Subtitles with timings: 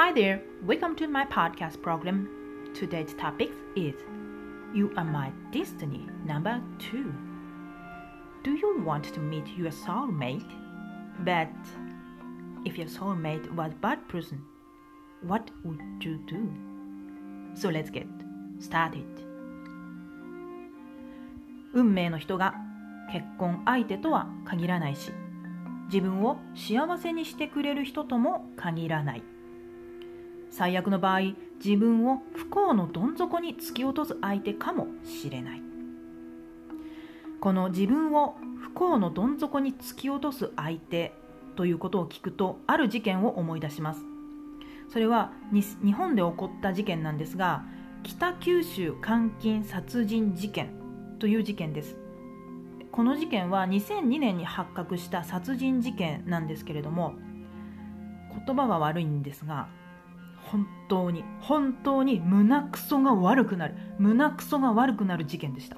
[0.00, 2.26] Hi there, welcome to my podcast program.
[2.72, 3.92] Today's topic is
[4.72, 7.12] You Are My Destiny number 2.
[8.42, 10.50] Do you want to meet your soulmate?
[11.22, 11.50] But
[12.64, 14.42] if your soulmate was bad person,
[15.20, 16.48] what would you do?
[17.52, 18.06] So let's get
[18.58, 19.04] started.
[21.74, 22.54] 運命の人が
[23.12, 25.12] 結婚相手とは限らないし
[25.92, 29.22] 自分を幸せにしてくれる人とも限らない
[30.50, 31.20] 最悪の場合
[31.64, 35.62] 自分を不幸のどん底に突き落とす相手かもしれない。
[37.40, 41.14] この自分を不幸のどん底に突き落とす相手
[41.56, 44.04] ということを聞くとある事件を思い出します。
[44.88, 47.64] それは日本で起こった事件なんですが
[48.02, 50.70] 北九州監禁殺人事件
[51.18, 51.96] という事件です。
[52.90, 57.14] この事件は2002年に発覚した殺人事件なんですけれども
[58.46, 59.68] 言葉は悪いんですが
[60.44, 63.74] 本当に本当に胸くそが悪くなる。
[63.98, 65.76] 胸くそが悪くなる事件でした。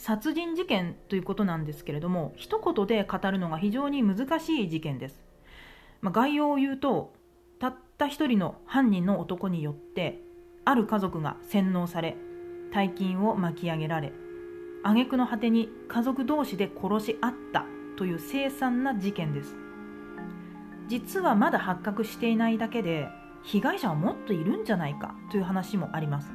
[0.00, 5.20] 殺人事件ということなんですけれども一言で語るのが非常に難しい事件です、
[6.00, 7.12] まあ、概要を言うと
[7.58, 10.18] たった一人の犯人の男によって
[10.64, 12.16] ある家族が洗脳され
[12.72, 14.14] 大金を巻き上げられ
[14.82, 17.66] 挙句の果てに家族同士で殺し合った
[17.98, 19.54] という凄惨な事件です。
[20.90, 23.08] 実はまだ発覚していないだけで
[23.44, 26.32] 被害者はもっといるんじゃないかという話もあります。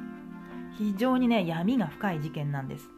[0.78, 2.88] 非常にね闇が深い事件なんです。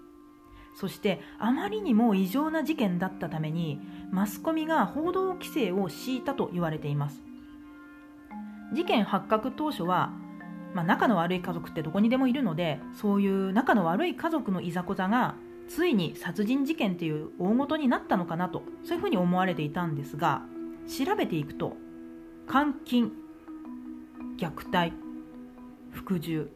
[0.77, 3.81] そしてあまりにも異常な事件だったために
[4.13, 7.21] マスコミが報道規制を敷いたと言われています。
[8.73, 10.13] 事件発覚当初は、
[10.75, 15.35] まあ、仲の悪い家族ってどこにでもいるのでそういう仲の悪い家族のいざこざが
[15.67, 20.43] ついに殺人事件っていう大事になったのかなとそういうふうに思われていたんですが
[20.89, 21.77] 調べていくと
[22.51, 23.13] 監禁
[24.39, 24.93] 虐待
[25.93, 26.51] 服従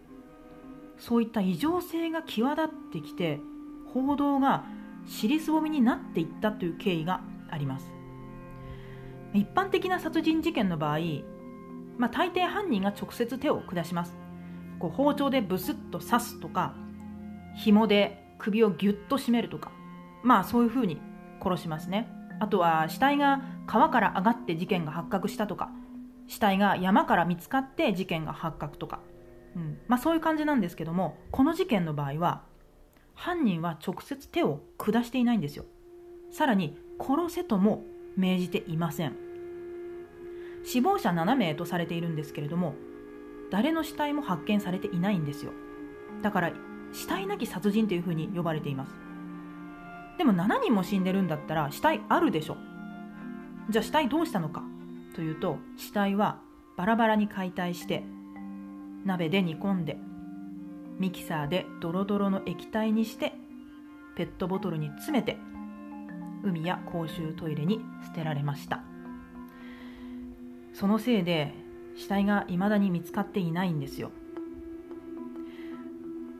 [0.98, 3.40] そういった異常性が際立ってきて
[3.92, 4.64] 報道が
[5.06, 7.20] 尻すぼみになっていったという経緯が
[7.50, 7.92] あります。
[9.34, 10.98] 一般的な殺人事件の場合、
[11.98, 14.16] まあ、大抵犯人が直接手を下します。
[14.78, 16.74] こう包丁でブスッと刺すとか
[17.56, 19.72] 紐で首をギュッと締めるとか
[20.22, 21.00] まあそういうふうに
[21.42, 22.08] 殺しますね。
[22.40, 25.70] あとは死体が川から上がって事件が発覚したとか
[26.26, 29.00] 死体が山から見つかって事件が発覚とか、
[29.56, 29.78] うん。
[29.86, 32.42] まあ、そういう感じなんですけどもこの事件の場合は
[33.14, 35.64] 犯人は直接手を下していないんですよ。
[36.30, 37.84] さらに殺せとも
[38.16, 39.16] 命じていません。
[40.64, 42.74] 死亡者7名とされているんですけれども
[43.50, 45.52] 誰の死体も発見されていないんですよ。
[46.22, 46.52] だから
[46.92, 48.94] 死体なき殺人というふうに呼ばれています。
[50.22, 52.56] でも7人も死んでるんだったら死体あるでしょ。
[53.70, 54.62] じゃあ死体どうしたのか。
[55.16, 56.38] というと死体は
[56.76, 58.04] バラバラに解体して
[59.04, 59.98] 鍋で煮込んで
[61.00, 63.32] ミキサーでドロドロの液体にして
[64.14, 65.38] ペットボトルに詰めて
[66.44, 68.84] 海や公衆トイレに捨てられました。
[70.72, 71.52] そのせいで
[71.96, 74.12] 死体が未だに見つかっていないんですよ。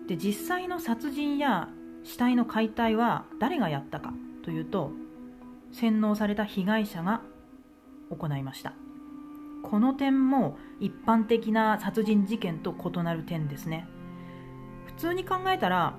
[0.07, 1.69] で実際の殺人や
[2.05, 4.91] 死体の解体は誰がやったかというと
[5.73, 7.23] 洗脳された被害者が
[8.11, 8.75] 行いました。
[9.63, 13.87] この点も一般的な殺人事件と異なる点ですね。
[14.87, 15.97] 普通に考えたら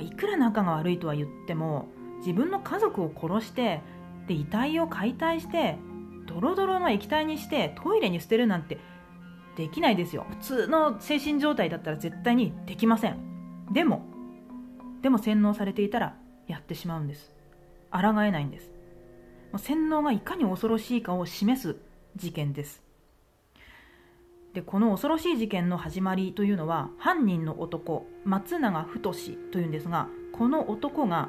[0.00, 1.88] いくら仲が悪いとは言っても
[2.18, 3.82] 自分の家族を殺して
[4.26, 5.78] で遺体を解体して
[6.26, 8.78] ドロドロの液体にしてトイレに捨てるなんて
[9.56, 10.26] できないですよ。
[10.30, 13.18] 普通の精神状態だったら絶対にできません。
[13.70, 14.13] でも
[15.04, 16.16] でも洗脳されていたら
[16.46, 17.30] やってしまうんです。
[17.92, 18.70] 抗えないんです。
[19.58, 21.76] 洗脳がいかに恐ろしいかを示す
[22.16, 22.82] 事件です。
[24.54, 29.12] でこの恐ろしい事件の始まりというのは犯人の男松永太
[29.52, 31.28] というんですがこの男が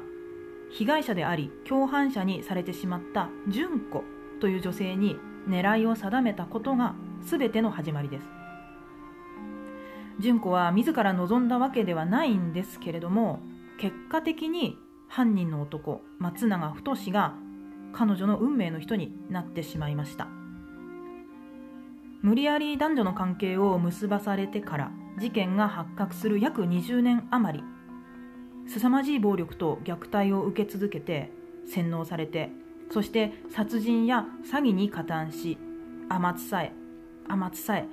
[0.70, 4.04] 被害者であり共犯者にされてしまった純子
[4.40, 6.94] という女性に狙いを定めたことが
[7.26, 8.26] 全ての始まりです。
[10.18, 13.40] 純子は自ら望んだわけではないんですけれども
[13.78, 14.78] 結果的に
[15.08, 17.34] 犯人の男松永太が
[17.92, 20.28] 彼女の運命の人になってしまいました。
[22.26, 27.64] 無理やり男女の関係を結ばされてから事件が発覚する約20年余り
[28.66, 31.30] 凄まじい暴力と虐待を受け続けて
[31.72, 32.50] 洗脳されて
[32.90, 35.56] そして殺人や詐欺に加担し
[36.08, 36.72] 天津さえ
[37.28, 37.86] 天津さえ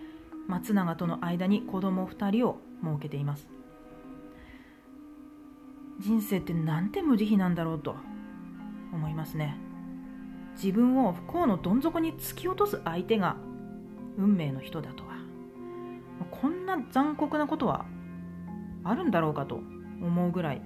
[0.47, 3.52] 松永との間に子供2人を設けています。
[6.03, 7.95] 人生ってなんて無慈悲なんだろうと。
[8.93, 9.57] 思いますね。
[10.55, 13.35] 自分を不幸のどん底に突き落とす相手が
[14.17, 15.13] 運命の人だとは。
[16.29, 17.85] こんな残酷なことは
[18.83, 20.61] あるんだろうかと思うぐらい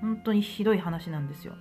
[0.00, 1.54] 本当にひどい話なんですよ、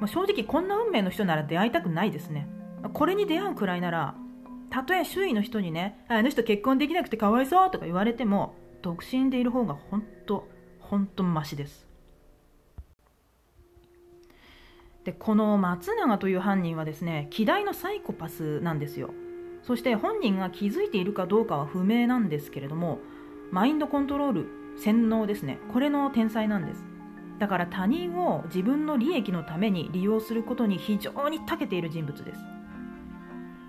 [0.00, 2.46] まあ、正直こんな運命の人なら出会いたくないですね。
[2.92, 4.14] これに出会うくらいなら
[4.68, 10.46] たとえ周囲の人にねあの人結婚できなくてかわいそうとか言われても独身でいる方が本当
[10.78, 11.89] 本当マシです。
[15.04, 19.10] でこの松永という犯人はですね希代のサイコパスなんですよ。
[19.62, 22.98] そして本人が気づいているかどうかは不明なんですけれども
[23.50, 24.46] マインドコントロール
[24.78, 25.58] 洗脳ですね。
[25.72, 26.84] これの天才なんです。
[27.38, 32.40] だから他人を自分の利益のために利用することに非常に長けている人物です。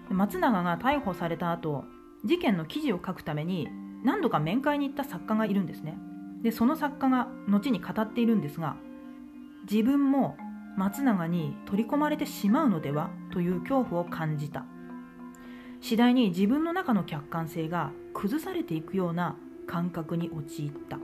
[0.09, 1.85] 松永が逮捕された後
[2.25, 3.69] 事件の記事を書くために
[4.03, 5.97] 何度か面会に行った作家がいるんですね。
[6.41, 8.75] でその作家が後に語っているんですが
[9.69, 10.35] 自分も
[10.77, 14.65] 松永に取り込まれてしまうのではという恐怖を感じた。
[15.81, 19.35] 次第に自分の中の客観性が崩されていくような
[19.67, 20.97] 感覚に陥った。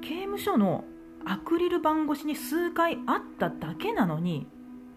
[0.00, 0.84] 刑務所の
[1.24, 4.46] アクリル板越しに数回会っただけなのに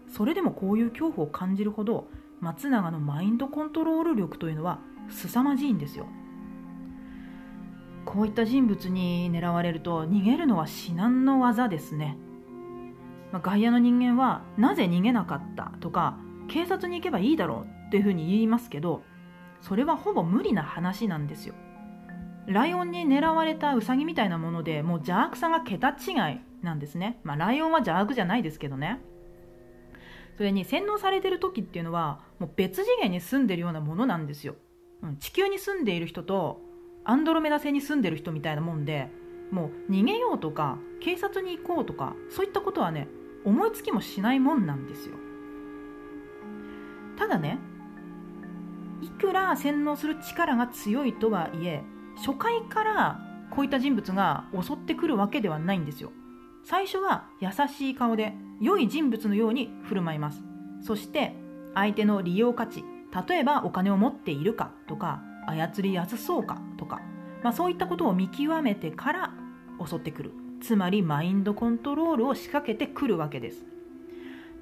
[0.06, 2.08] それでもこういう恐怖を感じるほど
[2.40, 4.78] 松永のマインドコントロール力というのは
[5.08, 6.06] 凄まじいんですよ。
[8.04, 12.16] こういった人物に狙われると逃げるのは至難の業ですね。
[13.32, 16.18] まあ、外野の人間はなぜ逃げなかったとか
[16.48, 19.02] 警察に行けばいいだろうっていうふうに言いますけど
[19.60, 21.54] それはほぼ無理な話なんですよ。
[22.46, 27.20] ライオンに狙われたウサギみたいなものでもう邪悪さが桁違いなんですね。
[27.22, 29.00] まあライオンは邪悪じゃないですけどね。
[30.40, 34.54] それに洗脳されてる時っていうのはもう別次元に住んでるようなものなんですよ、
[35.02, 36.62] うん、地球に住んでいる人と
[37.04, 39.10] アンドロメダ星に住んでる人みたいなもんで
[39.50, 43.08] もう逃げようとか警察に行こうとかそういったことはね
[43.44, 45.16] 思いつきもしないもんなんですよ。
[47.16, 47.58] ただね
[49.02, 51.82] いくら洗脳する力が強いとはいえ
[52.16, 53.20] 初回から
[53.50, 56.12] こういった人物が襲ってくるわけではないんですよ。
[56.62, 60.42] 最初は優しい顔で良い人物のように振る舞います。
[60.82, 61.34] そして
[61.74, 62.84] 相手の利用価値
[63.28, 67.00] 例えばお金を持っているかとか操りやすそうかとか、
[67.42, 69.32] まあ、そういったことを見極めてから
[69.84, 70.32] 襲ってくる。
[70.60, 73.64] つまりマインドコントロールを仕掛けてくるわけです。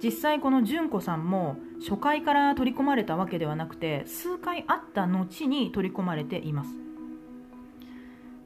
[0.02, 6.70] 実際この純子さんも初回から取り込まれたわけではなくて数回会った後に取り込まれています。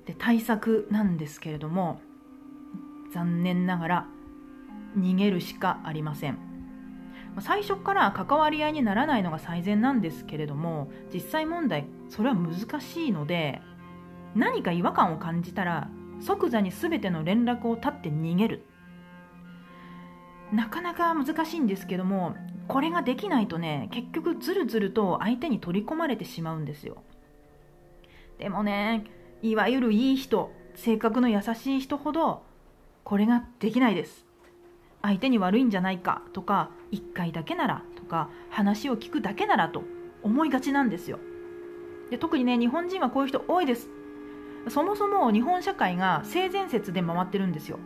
[0.06, 2.00] で対策なんですけれども
[3.12, 4.06] 残念ながら
[4.98, 6.38] 逃げるしかありません。
[7.40, 13.62] 最初から関わり合いにならないのが最善なんですけれども実際問題それは難しいので
[14.34, 15.88] 何か違和感を感じたら
[16.24, 18.64] 即座に全ての連絡を絶って逃げる。
[20.52, 22.36] なかなか難しいんですけども
[22.68, 27.02] これができないとね結局ずるずると相手に取り込まれてしまうんですよ。
[28.38, 29.04] でもね
[29.40, 32.42] いわゆるいい人性格の優しい人ほど
[33.02, 34.26] これができないです。
[35.00, 39.82] 相手に悪いんじゃないかとか1回だけならとか話を聞くだけならと
[40.22, 41.18] 思いがちなんですよ。
[42.10, 43.88] で特にね日本人はこういう人多いです。
[44.68, 47.78] そもそも日本社会が性善説で回ってるんですよ。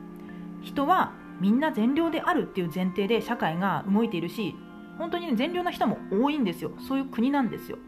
[0.62, 4.54] 人はみんな善良であるっていう前提で社会が動いているし
[4.98, 6.72] 本当に、ね、善良な人も多いんですよ。
[6.86, 7.78] そういう国なんですよ。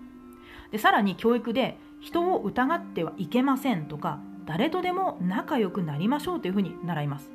[0.70, 7.30] でさらに教育で人を疑ってはいけませんとか誰とでも仲良くなりましょうというふうに習います。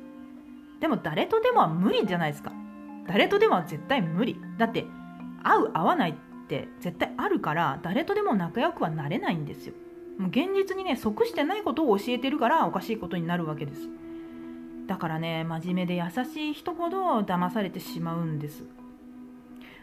[0.80, 2.52] でも誰とでもは無理じゃないですか。
[3.06, 4.40] 誰とでもは絶対無理。
[4.58, 4.86] だって
[5.42, 6.14] 合う合わないっ
[6.48, 9.74] て絶対あるから誰とでも仲良くはなれないんですよ。
[10.18, 13.88] もう現実にね即してないことを教えてるからおかしいことになるわけです。
[14.86, 18.64] だからね真面目で優しい人ほど騙されてしまうんです。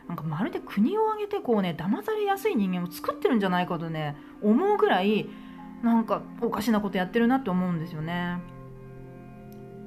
[0.07, 5.29] なんかまるで国を挙げてこうね騙されやすい人間を作ってるんじゃないかとね思うぐらい
[5.83, 8.39] なんかおかしなことやってるなって思うんですよね。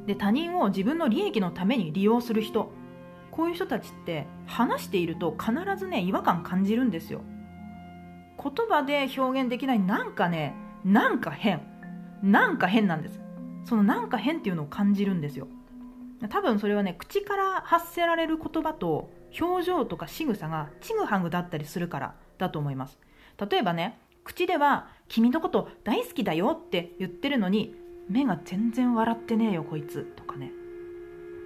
[0.07, 2.73] で他人を自分の利益のために利用する人
[3.31, 7.23] こういう人たちって話していると必ずね違和感感じるんですよ。
[8.43, 11.63] 言葉で表現できないなんかねなんか変。
[12.23, 13.21] なんか変なんです。
[13.65, 15.49] そのなんか変っていうのを感じるんですよ。
[16.31, 22.99] 多分それはね口から発せられる言葉と表情とか仕草がちぐはぐだったりするからだと思います。
[23.51, 27.75] 例えばね口では「君のこと大好きだよ」って言ってるのに
[28.09, 30.53] 目が全然笑ってねえよこいつとかね。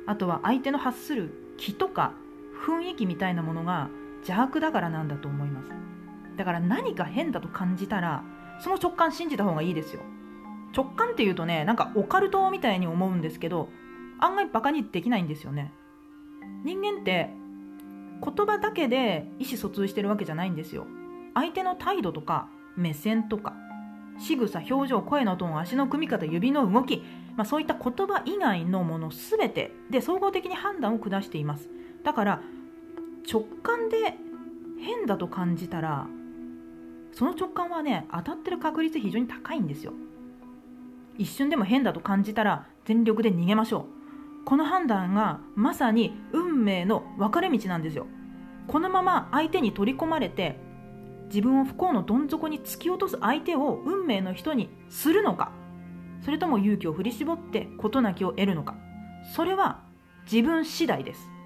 [0.07, 2.13] あとは相手の発する気とか
[2.65, 5.68] 雰囲気みたいなものが邪悪だからなんだと思います。
[6.39, 8.23] だから何か変だと感じたら
[8.61, 10.03] その直感信じた方がいいですよ。
[10.75, 13.69] 直感っていうとねなんかオカルトみたいに思うんですけど
[14.21, 15.73] 案外バカにできないんですよね。
[16.65, 17.31] 人間って
[18.23, 20.87] 言葉だけで意思疎通してるわけじゃないんですよ。
[21.35, 23.55] 相手の態度とか目線とか
[24.19, 27.03] 仕草表情声のトーン足の組み方指の動き、
[27.37, 31.69] まあ、そういった言葉以外のもの全てで総合的に判断を下しています。
[32.05, 32.43] だから
[33.31, 34.15] 直感で
[34.81, 36.07] 変だと感じたら
[37.19, 39.93] その直感はね当たってる確率非常に高いんですよ。
[41.17, 43.87] 一瞬でも変だと感じたら全力で逃げましょ
[44.43, 44.45] う。
[44.45, 48.07] この判断がまさに運命の分かれ道なんですよ。
[48.69, 50.61] このまま相手に取り込まれて
[51.27, 55.51] 自分を不幸のどん底に突き落とす相手を運命の人にするのか
[56.25, 58.77] それとも勇気を振り絞って事なきを得るのか
[59.35, 59.81] それは
[60.31, 61.38] 自分次第です。